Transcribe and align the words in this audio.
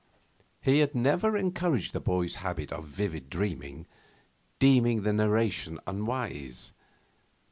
He 0.63 0.79
had 0.79 0.95
never 0.95 1.37
encouraged 1.37 1.93
the 1.93 1.99
boy's 1.99 2.33
habit 2.41 2.71
of 2.71 2.85
vivid 2.87 3.29
dreaming, 3.29 3.85
deeming 4.57 5.03
the 5.03 5.13
narration 5.13 5.79
unwise. 5.85 6.73